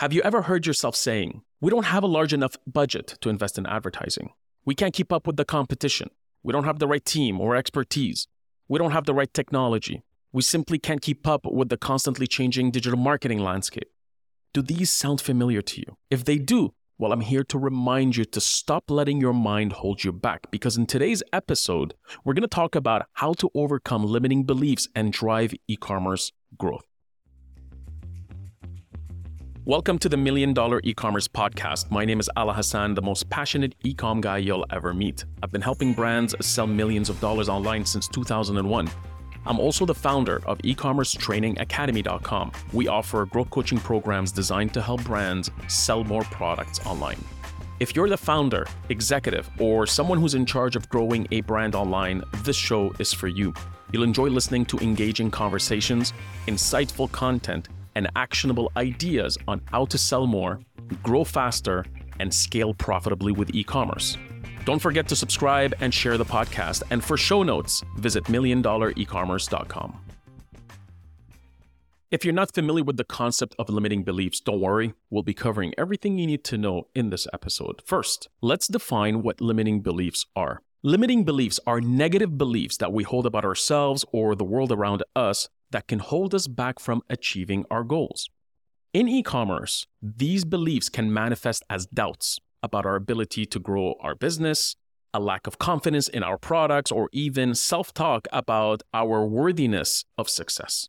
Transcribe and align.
Have 0.00 0.12
you 0.12 0.20
ever 0.20 0.42
heard 0.42 0.66
yourself 0.66 0.94
saying, 0.94 1.40
We 1.58 1.70
don't 1.70 1.86
have 1.86 2.02
a 2.02 2.06
large 2.06 2.34
enough 2.34 2.58
budget 2.66 3.16
to 3.22 3.30
invest 3.30 3.56
in 3.56 3.64
advertising? 3.64 4.34
We 4.66 4.74
can't 4.74 4.92
keep 4.92 5.10
up 5.10 5.26
with 5.26 5.38
the 5.38 5.44
competition. 5.46 6.10
We 6.42 6.52
don't 6.52 6.64
have 6.64 6.80
the 6.80 6.86
right 6.86 7.02
team 7.02 7.40
or 7.40 7.56
expertise. 7.56 8.28
We 8.68 8.78
don't 8.78 8.90
have 8.90 9.06
the 9.06 9.14
right 9.14 9.32
technology. 9.32 10.02
We 10.34 10.42
simply 10.42 10.78
can't 10.78 11.00
keep 11.00 11.26
up 11.26 11.46
with 11.46 11.70
the 11.70 11.78
constantly 11.78 12.26
changing 12.26 12.72
digital 12.72 12.98
marketing 12.98 13.38
landscape. 13.38 13.90
Do 14.52 14.60
these 14.60 14.92
sound 14.92 15.22
familiar 15.22 15.62
to 15.62 15.80
you? 15.80 15.96
If 16.10 16.26
they 16.26 16.36
do, 16.36 16.74
well, 16.98 17.12
I'm 17.12 17.22
here 17.22 17.44
to 17.44 17.58
remind 17.58 18.18
you 18.18 18.26
to 18.26 18.40
stop 18.40 18.90
letting 18.90 19.18
your 19.18 19.32
mind 19.32 19.72
hold 19.72 20.04
you 20.04 20.12
back 20.12 20.50
because 20.50 20.76
in 20.76 20.84
today's 20.84 21.22
episode, 21.32 21.94
we're 22.22 22.34
going 22.34 22.42
to 22.42 22.48
talk 22.48 22.74
about 22.74 23.06
how 23.14 23.32
to 23.32 23.48
overcome 23.54 24.04
limiting 24.04 24.44
beliefs 24.44 24.88
and 24.94 25.10
drive 25.10 25.54
e 25.66 25.76
commerce 25.76 26.32
growth. 26.58 26.84
Welcome 29.66 29.98
to 29.98 30.08
the 30.08 30.16
Million 30.16 30.54
Dollar 30.54 30.80
E-commerce 30.84 31.26
Podcast. 31.26 31.90
My 31.90 32.04
name 32.04 32.20
is 32.20 32.30
Ala 32.38 32.52
Hassan, 32.54 32.94
the 32.94 33.02
most 33.02 33.28
passionate 33.28 33.74
e-com 33.82 34.20
guy 34.20 34.38
you'll 34.38 34.64
ever 34.70 34.94
meet. 34.94 35.24
I've 35.42 35.50
been 35.50 35.60
helping 35.60 35.92
brands 35.92 36.36
sell 36.40 36.68
millions 36.68 37.10
of 37.10 37.18
dollars 37.18 37.48
online 37.48 37.84
since 37.84 38.06
2001. 38.06 38.88
I'm 39.44 39.58
also 39.58 39.84
the 39.84 39.92
founder 39.92 40.40
of 40.46 40.60
e-commerce 40.62 41.10
training 41.10 41.58
academy.com. 41.58 42.52
We 42.72 42.86
offer 42.86 43.26
growth 43.26 43.50
coaching 43.50 43.78
programs 43.78 44.30
designed 44.30 44.72
to 44.74 44.80
help 44.80 45.02
brands 45.02 45.50
sell 45.66 46.04
more 46.04 46.22
products 46.22 46.78
online. 46.86 47.18
If 47.80 47.96
you're 47.96 48.08
the 48.08 48.16
founder, 48.16 48.68
executive, 48.88 49.50
or 49.58 49.84
someone 49.84 50.20
who's 50.20 50.36
in 50.36 50.46
charge 50.46 50.76
of 50.76 50.88
growing 50.90 51.26
a 51.32 51.40
brand 51.40 51.74
online, 51.74 52.22
this 52.44 52.54
show 52.54 52.92
is 53.00 53.12
for 53.12 53.26
you. 53.26 53.52
You'll 53.90 54.04
enjoy 54.04 54.28
listening 54.28 54.64
to 54.66 54.78
engaging 54.78 55.32
conversations, 55.32 56.12
insightful 56.46 57.10
content, 57.10 57.68
and 57.96 58.08
actionable 58.14 58.70
ideas 58.76 59.36
on 59.48 59.60
how 59.64 59.86
to 59.86 59.98
sell 59.98 60.28
more, 60.28 60.60
grow 61.02 61.24
faster, 61.24 61.84
and 62.20 62.32
scale 62.32 62.72
profitably 62.74 63.32
with 63.32 63.52
e 63.54 63.64
commerce. 63.64 64.16
Don't 64.64 64.80
forget 64.80 65.08
to 65.08 65.16
subscribe 65.16 65.74
and 65.80 65.92
share 65.92 66.18
the 66.18 66.24
podcast. 66.24 66.82
And 66.90 67.02
for 67.02 67.16
show 67.16 67.42
notes, 67.42 67.82
visit 67.96 68.24
milliondollarecommerce.com. 68.24 70.00
If 72.12 72.24
you're 72.24 72.34
not 72.34 72.54
familiar 72.54 72.84
with 72.84 72.96
the 72.96 73.04
concept 73.04 73.56
of 73.58 73.68
limiting 73.68 74.04
beliefs, 74.04 74.40
don't 74.40 74.60
worry. 74.60 74.94
We'll 75.10 75.24
be 75.24 75.34
covering 75.34 75.74
everything 75.76 76.18
you 76.18 76.26
need 76.26 76.44
to 76.44 76.56
know 76.56 76.86
in 76.94 77.10
this 77.10 77.26
episode. 77.32 77.82
First, 77.84 78.28
let's 78.40 78.68
define 78.68 79.22
what 79.22 79.40
limiting 79.40 79.80
beliefs 79.80 80.24
are. 80.36 80.62
Limiting 80.82 81.24
beliefs 81.24 81.58
are 81.66 81.80
negative 81.80 82.38
beliefs 82.38 82.76
that 82.76 82.92
we 82.92 83.02
hold 83.02 83.26
about 83.26 83.44
ourselves 83.44 84.04
or 84.12 84.36
the 84.36 84.44
world 84.44 84.70
around 84.70 85.02
us 85.16 85.48
that 85.70 85.86
can 85.86 85.98
hold 85.98 86.34
us 86.34 86.46
back 86.46 86.78
from 86.78 87.02
achieving 87.08 87.64
our 87.70 87.84
goals. 87.84 88.28
In 88.92 89.08
e 89.08 89.22
commerce, 89.22 89.86
these 90.00 90.44
beliefs 90.44 90.88
can 90.88 91.12
manifest 91.12 91.62
as 91.68 91.86
doubts 91.86 92.38
about 92.62 92.86
our 92.86 92.96
ability 92.96 93.44
to 93.46 93.58
grow 93.58 93.94
our 94.00 94.14
business, 94.14 94.76
a 95.12 95.20
lack 95.20 95.46
of 95.46 95.58
confidence 95.58 96.08
in 96.08 96.22
our 96.22 96.38
products, 96.38 96.90
or 96.90 97.08
even 97.12 97.54
self 97.54 97.92
talk 97.92 98.26
about 98.32 98.82
our 98.94 99.26
worthiness 99.26 100.04
of 100.16 100.28
success. 100.28 100.88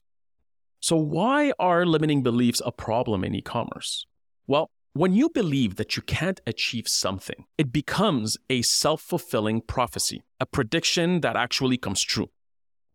So, 0.80 0.96
why 0.96 1.52
are 1.60 1.86
limiting 1.86 2.24
beliefs 2.24 2.62
a 2.66 2.72
problem 2.72 3.24
in 3.24 3.36
e 3.36 3.42
commerce? 3.42 4.06
Well, 4.48 4.70
when 4.94 5.14
you 5.14 5.30
believe 5.30 5.76
that 5.76 5.96
you 5.96 6.02
can't 6.02 6.42
achieve 6.48 6.88
something, 6.88 7.46
it 7.58 7.72
becomes 7.72 8.38
a 8.50 8.62
self 8.62 9.02
fulfilling 9.02 9.62
prophecy, 9.62 10.24
a 10.40 10.46
prediction 10.46 11.22
that 11.22 11.36
actually 11.36 11.78
comes 11.78 12.02
true. 12.02 12.30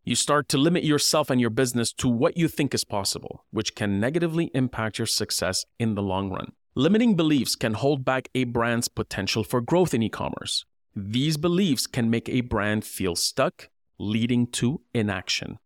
You 0.05 0.17
start 0.17 0.49
to 0.49 0.59
limit 0.59 0.83
yourself 0.83 1.31
and 1.31 1.41
your 1.41 1.51
business 1.51 1.93
to 1.93 2.09
what 2.09 2.37
you 2.37 2.49
think 2.49 2.75
is 2.75 2.83
possible, 2.83 3.45
which 3.53 3.77
can 3.77 4.01
negatively 4.01 4.51
impact 4.53 4.99
your 4.99 5.07
success 5.07 5.65
in 5.79 5.95
the 5.95 6.03
long 6.03 6.29
run. 6.29 6.53
Limiting 6.75 7.15
beliefs 7.15 7.55
can 7.55 7.75
hold 7.75 8.05
back 8.05 8.29
a 8.35 8.43
brand's 8.43 8.89
potential 8.89 9.45
for 9.45 9.61
growth 9.61 9.95
in 9.95 10.03
e 10.03 10.09
commerce. 10.09 10.65
These 10.97 11.37
beliefs 11.37 11.87
can 11.87 12.11
make 12.11 12.29
a 12.29 12.41
brand 12.41 12.85
feel 12.85 13.15
stuck, 13.15 13.69
leading 13.97 14.49
to 14.49 14.81
inaction. 14.93 15.61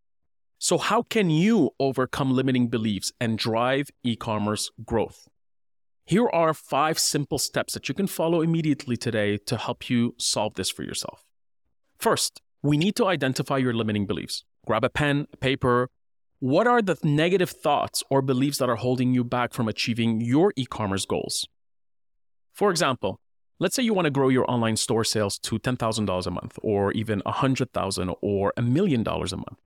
So, 0.58 0.76
how 0.76 1.00
can 1.00 1.30
you 1.30 1.70
overcome 1.80 2.34
limiting 2.34 2.68
beliefs 2.68 3.12
and 3.18 3.38
drive 3.38 3.88
e 4.04 4.16
commerce 4.16 4.70
growth? 4.84 5.28
Here 6.04 6.28
are 6.28 6.52
five 6.52 6.98
simple 6.98 7.38
steps 7.38 7.72
that 7.72 7.88
you 7.88 7.94
can 7.94 8.06
follow 8.06 8.42
immediately 8.42 8.98
today 8.98 9.38
to 9.46 9.56
help 9.56 9.88
you 9.88 10.14
solve 10.18 10.54
this 10.54 10.68
for 10.68 10.82
yourself. 10.82 11.24
First, 11.98 12.42
we 12.62 12.76
need 12.76 12.96
to 12.96 13.06
identify 13.06 13.58
your 13.58 13.72
limiting 13.72 14.06
beliefs. 14.06 14.44
Grab 14.66 14.84
a 14.84 14.90
pen, 14.90 15.26
a 15.32 15.36
paper. 15.36 15.88
What 16.40 16.66
are 16.66 16.82
the 16.82 16.98
negative 17.02 17.50
thoughts 17.50 18.02
or 18.10 18.20
beliefs 18.22 18.58
that 18.58 18.68
are 18.68 18.76
holding 18.76 19.14
you 19.14 19.24
back 19.24 19.54
from 19.54 19.68
achieving 19.68 20.20
your 20.20 20.52
e 20.56 20.66
commerce 20.66 21.06
goals? 21.06 21.46
For 22.52 22.70
example, 22.70 23.20
let's 23.58 23.74
say 23.74 23.82
you 23.82 23.94
want 23.94 24.06
to 24.06 24.10
grow 24.10 24.28
your 24.28 24.50
online 24.50 24.76
store 24.76 25.04
sales 25.04 25.38
to 25.40 25.58
$10,000 25.58 26.26
a 26.26 26.30
month, 26.30 26.58
or 26.62 26.92
even 26.92 27.20
100,000 27.24 28.14
or 28.20 28.52
a 28.56 28.62
million 28.62 29.02
dollars 29.02 29.32
a 29.32 29.36
month. 29.36 29.60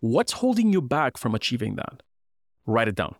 What's 0.00 0.32
holding 0.32 0.72
you 0.72 0.80
back 0.80 1.18
from 1.18 1.34
achieving 1.34 1.76
that? 1.76 2.02
Write 2.66 2.88
it 2.88 2.94
down. 2.94 3.16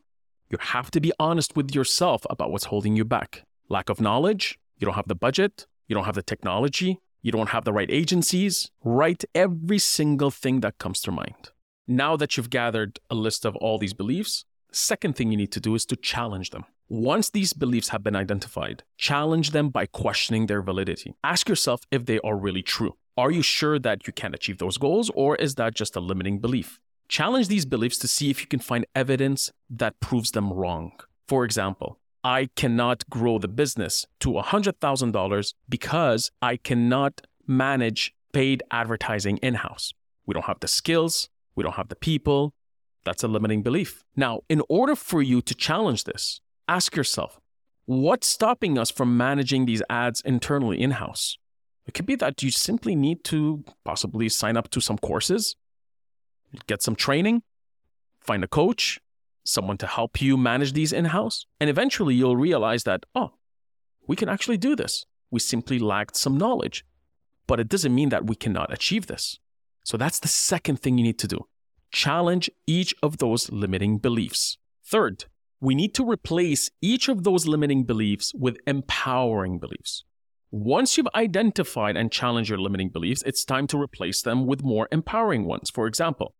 You 0.49 0.59
have 0.61 0.91
to 0.93 1.01
be 1.01 1.13
honest 1.19 1.55
with 1.55 1.75
yourself 1.75 2.27
about 2.31 2.51
what's 2.51 2.65
holding 2.65 2.97
you 2.97 3.05
back. 3.05 3.45
Lack 3.69 3.89
of 3.89 4.01
knowledge, 4.01 4.59
you 4.79 4.85
don't 4.87 4.95
have 4.95 5.09
the 5.09 5.15
budget, 5.15 5.67
you 5.87 5.95
don't 5.95 6.05
have 6.05 6.15
the 6.15 6.23
technology, 6.23 6.99
you 7.23 7.33
don't 7.33 7.51
have 7.51 7.65
the 7.65 7.73
right 7.73 7.91
agencies. 7.91 8.71
Write 8.83 9.25
every 9.35 9.79
single 9.79 10.31
thing 10.31 10.61
that 10.61 10.79
comes 10.79 11.01
to 11.03 11.13
mind. 11.13 11.51
Now 11.87 12.17
that 12.17 12.37
you've 12.37 12.51
gathered 12.51 12.99
a 13.11 13.15
list 13.15 13.45
of 13.45 13.57
all 13.57 13.79
these 13.79 13.95
beliefs, 13.95 14.45
second 14.73 15.17
thing 15.17 15.31
you 15.31 15.37
need 15.37 15.53
to 15.53 15.61
do 15.61 15.75
is 15.75 15.85
to 15.87 15.97
challenge 15.97 16.51
them. 16.51 16.65
Once 16.89 17.31
these 17.31 17.53
beliefs 17.53 17.91
have 17.91 18.03
been 18.03 18.17
identified, 18.17 18.83
challenge 18.99 19.53
them 19.53 19.69
by 19.69 19.87
questioning 19.87 20.47
their 20.47 20.63
validity. 20.63 21.15
Ask 21.23 21.49
yourself 21.49 21.83
if 21.93 22.07
they 22.07 22.19
are 22.21 22.37
really 22.37 22.63
true. 22.63 22.97
Are 23.17 23.31
you 23.31 23.43
sure 23.43 23.79
that 23.79 24.07
you 24.07 24.13
can 24.13 24.35
achieve 24.35 24.59
those 24.59 24.79
goals, 24.79 25.11
or 25.15 25.37
is 25.37 25.55
that 25.57 25.75
just 25.75 25.95
a 25.95 26.01
limiting 26.01 26.41
belief? 26.41 26.81
Challenge 27.09 27.47
these 27.47 27.65
beliefs 27.65 27.99
to 27.99 28.09
see 28.09 28.31
if 28.31 28.41
you 28.41 28.49
can 28.49 28.59
find 28.61 28.87
evidence 28.95 29.53
that 29.69 30.01
proves 30.01 30.33
them 30.33 30.53
wrong. 30.53 30.93
For 31.29 31.45
example, 31.45 32.00
I 32.23 32.51
cannot 32.55 33.09
grow 33.09 33.39
the 33.39 33.49
business 33.49 34.07
to 34.21 34.33
$100,000 34.33 35.55
because 35.69 36.31
I 36.43 36.57
cannot 36.57 37.23
manage 37.47 38.15
paid 38.33 38.63
advertising 38.71 39.39
in 39.39 39.55
house. 39.55 39.93
We 40.27 40.35
don't 40.35 40.45
have 40.45 40.61
the 40.61 40.69
skills, 40.69 41.29
we 41.55 41.65
don't 41.65 41.75
have 41.75 41.89
the 41.89 41.97
people. 41.97 42.55
That's 43.05 43.25
a 43.25 43.29
limiting 43.29 43.63
belief. 43.63 44.05
Now, 44.15 44.41
in 44.49 44.63
order 44.69 44.95
for 44.95 45.23
you 45.23 45.41
to 45.43 45.55
challenge 45.55 46.05
this, 46.05 46.41
ask 46.69 46.95
yourself 46.95 47.41
what's 47.87 48.27
stopping 48.27 48.79
us 48.79 48.91
from 48.91 49.17
managing 49.17 49.65
these 49.67 49.83
ads 49.89 50.21
internally 50.21 50.81
in 50.81 50.93
house? 50.93 51.39
It 51.87 51.95
could 51.95 52.07
be 52.07 52.15
that 52.17 52.43
you 52.43 52.51
simply 52.51 52.95
need 52.95 53.25
to 53.25 53.65
possibly 53.85 54.29
sign 54.29 54.57
up 54.57 54.71
to 54.71 54.81
some 54.81 54.99
courses, 54.99 55.57
get 56.67 56.83
some 56.83 56.95
training, 56.95 57.43
find 58.21 58.45
a 58.45 58.49
coach, 58.49 59.01
someone 59.51 59.79
to 59.79 59.87
help 59.87 60.23
you 60.23 60.37
manage 60.37 60.73
these 60.73 60.93
in 60.93 61.07
house. 61.07 61.47
And 61.61 61.69
eventually 61.69 62.15
you'll 62.15 62.37
realize 62.37 62.85
that, 62.85 63.05
oh, 63.15 63.33
we 64.07 64.17
can 64.17 64.29
actually 64.29 64.57
do 64.57 64.75
this. 64.75 65.05
We 65.31 65.41
simply 65.41 65.79
lacked 65.79 66.17
some 66.17 66.39
knowledge. 66.39 66.85
But 67.47 67.61
it 67.61 67.69
doesn't 67.69 67.95
mean 67.95 68.11
that 68.11 68.27
we 68.27 68.37
cannot 68.37 68.73
achieve 68.73 69.07
this. 69.07 69.39
So 69.85 69.97
that's 69.97 70.21
the 70.21 70.29
second 70.29 70.81
thing 70.81 70.99
you 70.99 71.05
need 71.05 71.19
to 71.19 71.29
do. 71.29 71.47
Challenge 71.91 72.49
each 72.67 72.95
of 73.03 73.19
those 73.19 73.51
limiting 73.51 73.99
beliefs. 73.99 74.59
Third, 74.85 75.25
we 75.61 75.75
need 75.75 75.95
to 75.95 76.09
replace 76.09 76.71
each 76.81 77.09
of 77.09 77.25
those 77.25 77.47
limiting 77.47 77.85
beliefs 77.85 78.33
with 78.35 78.59
empowering 78.67 79.59
beliefs. 79.59 80.05
Once 80.53 80.97
you've 80.97 81.09
identified 81.15 81.97
and 81.97 82.11
challenged 82.11 82.51
your 82.51 82.59
limiting 82.59 82.89
beliefs, 82.89 83.23
it's 83.27 83.45
time 83.45 83.67
to 83.69 83.81
replace 83.81 84.23
them 84.23 84.47
with 84.47 84.65
more 84.65 84.89
empowering 84.91 85.45
ones. 85.45 85.71
For 85.71 85.87
example, 85.87 86.35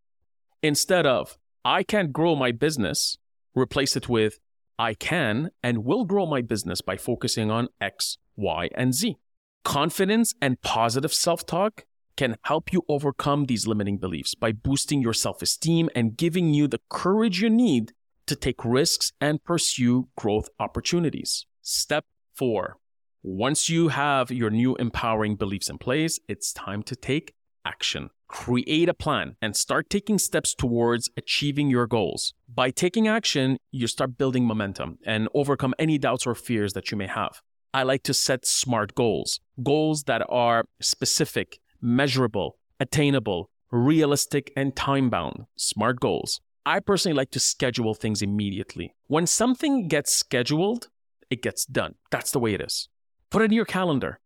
instead 0.63 1.07
of, 1.07 1.39
I 1.65 1.83
can't 1.83 2.13
grow 2.13 2.35
my 2.35 2.53
business, 2.53 3.19
replace 3.55 3.95
it 3.95 4.09
with 4.09 4.39
I 4.79 4.95
can 4.95 5.51
and 5.63 5.85
will 5.85 6.07
grow 6.07 6.25
my 6.25 6.41
business 6.41 6.81
by 6.81 6.97
focusing 6.97 7.51
on 7.51 7.69
X, 7.83 8.17
Y, 8.37 8.71
and 8.75 8.95
Z. 8.95 9.17
Confidence 9.63 10.33
and 10.41 10.61
positive 10.63 11.13
self 11.13 11.45
talk 11.45 11.85
can 12.17 12.39
help 12.45 12.73
you 12.73 12.83
overcome 12.89 13.45
these 13.45 13.67
limiting 13.67 13.99
beliefs 13.99 14.35
by 14.35 14.53
boosting 14.53 15.03
your 15.03 15.13
self 15.13 15.43
esteem 15.43 15.91
and 15.95 16.17
giving 16.17 16.55
you 16.55 16.67
the 16.67 16.81
courage 16.89 17.43
you 17.43 17.51
need 17.51 17.93
to 18.25 18.35
take 18.35 18.65
risks 18.65 19.13
and 19.21 19.45
pursue 19.45 20.09
growth 20.17 20.49
opportunities. 20.59 21.45
Step 21.61 22.07
four 22.35 22.79
once 23.23 23.69
you 23.69 23.89
have 23.89 24.31
your 24.31 24.49
new 24.49 24.77
empowering 24.77 25.37
beliefs 25.37 25.69
in 25.69 25.77
place, 25.77 26.19
it's 26.27 26.55
time 26.55 26.83
to 26.83 26.97
take 26.97 27.35
action 27.67 28.09
create 28.31 28.89
a 28.89 28.95
plan 28.95 29.37
and 29.43 29.57
start 29.57 29.91
taking 29.91 30.17
steps 30.17 30.55
towards 30.55 31.11
achieving 31.17 31.69
your 31.69 31.87
goals. 31.89 32.33
By 32.49 32.71
taking 32.71 33.09
action, 33.09 33.59
you 33.73 33.89
start 33.89 34.17
building 34.17 34.45
momentum 34.45 34.99
and 35.05 35.29
overcome 35.35 35.75
any 35.81 35.99
doubts 35.99 36.29
or 36.29 36.37
fears 36.37 36.73
that 36.75 36.93
you 36.93 36.97
may 36.97 37.09
have. 37.09 37.43
I 37.75 37.83
like 37.83 38.05
to 38.05 38.15
set 38.15 38.47
SMART 38.47 38.95
goals, 38.95 39.41
goals 39.63 40.05
that 40.05 40.23
are 40.29 40.65
specific, 40.81 41.59
measurable, 41.81 42.57
attainable, 42.79 43.51
realistic, 43.73 44.53
and 44.57 44.77
time 44.77 45.11
bound. 45.11 45.47
SMART 45.57 45.99
goals. 45.99 46.41
I 46.65 46.79
personally 46.79 47.17
like 47.17 47.33
to 47.33 47.41
schedule 47.41 47.95
things 47.95 48.23
immediately. 48.23 48.95
When 49.09 49.27
something 49.27 49.89
gets 49.89 50.13
scheduled, 50.13 50.89
it 51.31 51.43
gets 51.43 51.65
done. 51.65 51.97
That's 52.13 52.31
the 52.31 52.39
way 52.39 52.55
it 52.55 52.61
is. 52.61 52.89
Put 53.31 53.43
it 53.43 53.47
in 53.47 53.53
your 53.53 53.65
calendar. 53.65 54.21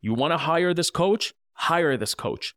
You 0.00 0.14
want 0.14 0.32
to 0.32 0.38
hire 0.38 0.74
this 0.74 0.90
coach? 0.90 1.32
Hire 1.54 1.96
this 1.96 2.14
coach. 2.14 2.54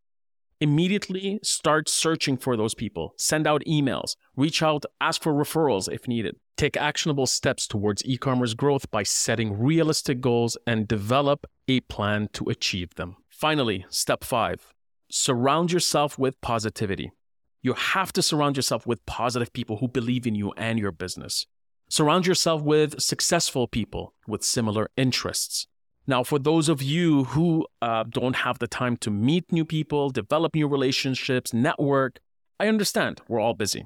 Immediately 0.62 1.40
start 1.42 1.88
searching 1.88 2.36
for 2.36 2.58
those 2.58 2.76
people. 2.76 3.14
Send 3.16 3.48
out 3.48 3.64
emails, 3.66 4.18
reach 4.36 4.62
out, 4.62 4.84
ask 5.00 5.24
for 5.24 5.34
referrals 5.34 5.90
if 5.90 6.06
needed. 6.06 6.36
Take 6.58 6.76
actionable 6.76 7.28
steps 7.28 7.66
towards 7.66 8.04
e 8.04 8.18
commerce 8.18 8.54
growth 8.54 8.92
by 8.92 9.04
setting 9.04 9.58
realistic 9.58 10.20
goals 10.20 10.58
and 10.68 10.86
develop 10.86 11.48
a 11.70 11.80
plan 11.82 12.28
to 12.34 12.50
achieve 12.50 12.96
them. 12.96 13.16
Finally, 13.30 13.86
step 13.90 14.26
five 14.26 14.74
surround 15.10 15.72
yourself 15.72 16.20
with 16.20 16.40
positivity. 16.42 17.12
You 17.62 17.74
have 17.74 18.12
to 18.14 18.22
surround 18.22 18.58
yourself 18.58 18.86
with 18.86 19.06
positive 19.06 19.54
people 19.54 19.78
who 19.78 19.88
believe 19.88 20.28
in 20.28 20.36
you 20.36 20.52
and 20.58 20.78
your 20.78 20.92
business. 20.92 21.48
Surround 21.90 22.28
yourself 22.28 22.62
with 22.62 23.02
successful 23.02 23.66
people 23.68 24.14
with 24.28 24.44
similar 24.44 24.90
interests. 24.98 25.68
Now, 26.10 26.24
for 26.24 26.40
those 26.40 26.70
of 26.70 26.82
you 26.82 27.26
who 27.26 27.68
uh, 27.84 28.04
don't 28.10 28.38
have 28.38 28.58
the 28.58 28.68
time 28.68 28.98
to 28.98 29.12
meet 29.12 29.52
new 29.52 29.64
people, 29.64 30.10
develop 30.10 30.56
new 30.56 30.68
relationships, 30.68 31.54
network, 31.54 32.18
I 32.60 32.68
understand 32.68 33.22
we're 33.28 33.40
all 33.40 33.54
busy. 33.54 33.86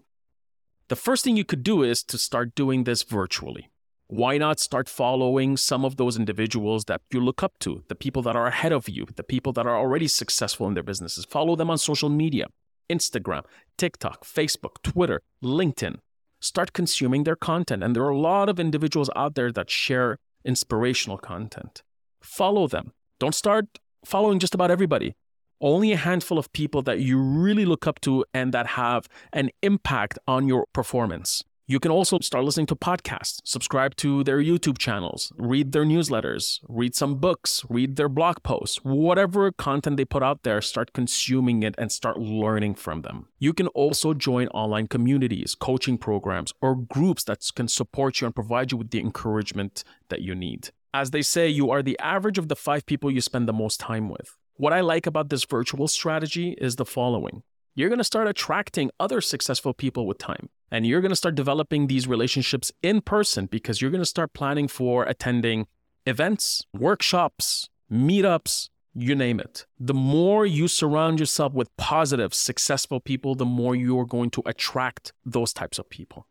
The 0.87 0.95
first 0.95 1.25
thing 1.25 1.35
you 1.35 1.43
could 1.43 1.63
do 1.63 1.83
is 1.83 2.01
to 2.03 2.17
start 2.17 2.55
doing 2.55 2.85
this 2.85 3.03
virtually. 3.03 3.69
Why 4.07 4.37
not 4.37 4.61
start 4.61 4.87
following 4.87 5.57
some 5.57 5.83
of 5.83 5.97
those 5.97 6.15
individuals 6.15 6.85
that 6.85 7.01
you 7.11 7.19
look 7.19 7.43
up 7.43 7.59
to, 7.59 7.83
the 7.89 7.95
people 7.95 8.21
that 8.21 8.37
are 8.37 8.47
ahead 8.47 8.71
of 8.71 8.87
you, 8.87 9.05
the 9.17 9.29
people 9.33 9.51
that 9.51 9.67
are 9.67 9.77
already 9.77 10.07
successful 10.07 10.65
in 10.69 10.75
their 10.75 10.89
businesses? 10.91 11.25
Follow 11.25 11.57
them 11.57 11.69
on 11.69 11.77
social 11.77 12.07
media 12.07 12.45
Instagram, 12.89 13.43
TikTok, 13.77 14.23
Facebook, 14.23 14.81
Twitter, 14.81 15.21
LinkedIn. 15.43 15.97
Start 16.39 16.71
consuming 16.71 17.25
their 17.25 17.35
content. 17.35 17.83
And 17.83 17.93
there 17.93 18.03
are 18.05 18.11
a 18.11 18.17
lot 18.17 18.47
of 18.47 18.61
individuals 18.61 19.09
out 19.13 19.35
there 19.35 19.51
that 19.51 19.69
share 19.69 20.19
inspirational 20.45 21.17
content. 21.17 21.83
Follow 22.23 22.67
them. 22.67 22.93
Don't 23.19 23.35
start 23.35 23.79
following 24.05 24.39
just 24.39 24.55
about 24.55 24.71
everybody. 24.71 25.15
Only 25.61 25.91
a 25.91 25.97
handful 25.97 26.39
of 26.39 26.51
people 26.53 26.81
that 26.83 26.99
you 26.99 27.19
really 27.19 27.65
look 27.65 27.85
up 27.85 28.01
to 28.01 28.25
and 28.33 28.53
that 28.53 28.65
have 28.67 29.07
an 29.31 29.51
impact 29.61 30.17
on 30.27 30.47
your 30.47 30.65
performance. 30.73 31.43
You 31.65 31.79
can 31.79 31.91
also 31.91 32.19
start 32.19 32.43
listening 32.43 32.65
to 32.67 32.75
podcasts, 32.75 33.39
subscribe 33.45 33.95
to 33.97 34.23
their 34.25 34.39
YouTube 34.39 34.77
channels, 34.77 35.31
read 35.37 35.71
their 35.71 35.85
newsletters, 35.85 36.59
read 36.67 36.93
some 36.93 37.15
books, 37.15 37.63
read 37.69 37.95
their 37.95 38.09
blog 38.09 38.43
posts, 38.43 38.77
whatever 38.83 39.49
content 39.53 39.95
they 39.95 40.03
put 40.03 40.23
out 40.23 40.43
there, 40.43 40.61
start 40.61 40.91
consuming 40.91 41.63
it 41.63 41.75
and 41.77 41.89
start 41.89 42.19
learning 42.19 42.75
from 42.75 43.01
them. 43.01 43.27
You 43.39 43.53
can 43.53 43.67
also 43.67 44.13
join 44.13 44.47
online 44.49 44.87
communities, 44.87 45.55
coaching 45.55 45.97
programs, 45.97 46.51
or 46.61 46.75
groups 46.75 47.23
that 47.25 47.49
can 47.55 47.69
support 47.69 48.19
you 48.19 48.27
and 48.27 48.35
provide 48.35 48.73
you 48.73 48.77
with 48.77 48.89
the 48.89 48.99
encouragement 48.99 49.85
that 50.09 50.21
you 50.21 50.35
need. 50.35 50.71
As 50.93 51.09
they 51.09 51.23
say, 51.23 51.47
you 51.49 51.71
are 51.71 51.81
the 51.81 51.97
average 51.97 52.37
of 52.37 52.49
the 52.49 52.55
five 52.55 52.85
people 52.85 53.09
you 53.09 53.19
spend 53.19 53.47
the 53.47 53.53
most 53.53 53.79
time 53.79 54.09
with. 54.09 54.37
What 54.57 54.73
I 54.73 54.81
like 54.81 55.07
about 55.07 55.29
this 55.29 55.43
virtual 55.43 55.87
strategy 55.87 56.51
is 56.59 56.75
the 56.75 56.85
following 56.85 57.43
you're 57.75 57.89
going 57.89 57.97
to 57.97 58.03
start 58.03 58.27
attracting 58.27 58.91
other 58.99 59.19
successful 59.19 59.73
people 59.73 60.05
with 60.05 60.19
time. 60.19 60.49
And 60.69 60.85
you're 60.85 61.01
going 61.01 61.09
to 61.09 61.15
start 61.15 61.33
developing 61.33 61.87
these 61.87 62.07
relationships 62.07 62.71
in 62.83 63.01
person 63.01 63.47
because 63.47 63.81
you're 63.81 63.89
going 63.89 64.01
to 64.01 64.05
start 64.05 64.33
planning 64.33 64.67
for 64.67 65.05
attending 65.05 65.65
events, 66.05 66.67
workshops, 66.71 67.69
meetups, 67.91 68.69
you 68.93 69.15
name 69.15 69.39
it. 69.39 69.65
The 69.79 69.95
more 69.95 70.45
you 70.45 70.67
surround 70.67 71.19
yourself 71.19 71.53
with 71.53 71.75
positive, 71.77 72.35
successful 72.35 72.99
people, 72.99 73.33
the 73.33 73.45
more 73.45 73.75
you're 73.75 74.05
going 74.05 74.29
to 74.31 74.43
attract 74.45 75.13
those 75.25 75.51
types 75.51 75.79
of 75.79 75.89
people. 75.89 76.27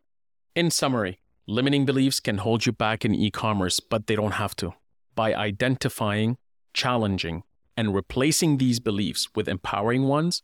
In 0.54 0.70
summary, 0.70 1.21
limiting 1.46 1.84
beliefs 1.84 2.20
can 2.20 2.38
hold 2.38 2.66
you 2.66 2.72
back 2.72 3.04
in 3.04 3.14
e 3.14 3.30
commerce, 3.30 3.80
but 3.80 4.06
they 4.06 4.16
don't 4.16 4.32
have 4.32 4.54
to. 4.56 4.72
By 5.14 5.34
identifying, 5.34 6.38
challenging, 6.72 7.42
and 7.76 7.94
replacing 7.94 8.58
these 8.58 8.80
beliefs 8.80 9.28
with 9.34 9.48
empowering 9.48 10.04
ones, 10.04 10.42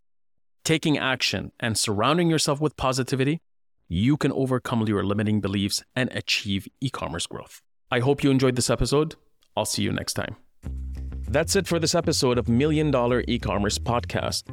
taking 0.65 0.99
action, 0.99 1.53
and 1.61 1.79
surrounding 1.79 2.31
yourself 2.31 2.61
with 2.61 2.77
positivity, 2.77 3.41
you 3.89 4.17
can 4.17 4.33
overcome 4.33 4.87
your 4.87 5.05
limiting 5.05 5.41
beliefs 5.41 5.83
and 5.97 6.11
achieve 6.13 6.69
e 6.81 6.91
commerce 6.91 7.27
growth. 7.27 7.63
I 7.91 8.01
hope 8.01 8.23
you 8.23 8.31
enjoyed 8.31 8.57
this 8.57 8.69
episode. 8.71 9.15
I'll 9.57 9.65
see 9.65 9.83
you 9.83 9.93
next 9.93 10.15
time. 10.15 10.37
That's 11.29 11.57
it 11.57 11.67
for 11.67 11.79
this 11.79 11.95
episode 11.95 12.39
of 12.39 12.49
Million 12.49 12.91
Dollar 12.91 13.25
E 13.29 13.39
Commerce 13.39 13.79
Podcast. 13.79 14.45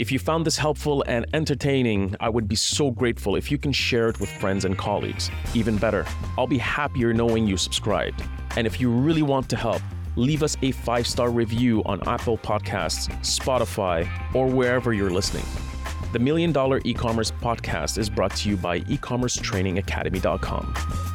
If 0.00 0.10
you 0.10 0.18
found 0.18 0.44
this 0.46 0.56
helpful 0.56 1.04
and 1.06 1.26
entertaining, 1.34 2.16
I 2.20 2.30
would 2.30 2.48
be 2.48 2.56
so 2.56 2.90
grateful 2.90 3.36
if 3.36 3.50
you 3.50 3.58
can 3.58 3.70
share 3.70 4.08
it 4.08 4.18
with 4.18 4.30
friends 4.30 4.64
and 4.64 4.78
colleagues. 4.78 5.30
Even 5.52 5.76
better, 5.76 6.06
I'll 6.38 6.46
be 6.46 6.56
happier 6.56 7.12
knowing 7.12 7.46
you 7.46 7.58
subscribed. 7.58 8.24
And 8.56 8.66
if 8.66 8.80
you 8.80 8.90
really 8.90 9.20
want 9.20 9.50
to 9.50 9.56
help, 9.56 9.82
leave 10.16 10.42
us 10.42 10.56
a 10.62 10.70
five 10.70 11.06
star 11.06 11.28
review 11.28 11.82
on 11.84 12.00
Apple 12.08 12.38
Podcasts, 12.38 13.10
Spotify, 13.20 14.08
or 14.34 14.46
wherever 14.46 14.94
you're 14.94 15.10
listening. 15.10 15.44
The 16.14 16.18
Million 16.18 16.50
Dollar 16.50 16.80
E 16.86 16.94
Commerce 16.94 17.30
Podcast 17.30 17.98
is 17.98 18.08
brought 18.08 18.34
to 18.36 18.48
you 18.48 18.56
by 18.56 18.80
ecommercetrainingacademy.com. 18.80 21.09